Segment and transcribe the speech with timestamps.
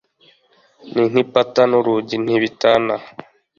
[0.93, 2.95] Ni nk'ipata n'urugi, ntibitana.